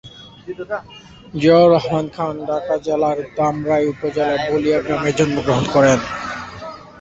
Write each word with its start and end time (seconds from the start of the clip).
জিয়াউর 1.33 1.69
রহমান 1.75 2.05
খান 2.15 2.35
ঢাকা 2.47 2.75
জেলার 2.85 3.17
ধামরাই 3.37 3.83
উপজেলার 3.93 4.39
বালিয়া 4.45 4.79
গ্রামে 4.85 5.11
জন্মগ্রহণ 5.17 5.65
করেন। 5.75 5.99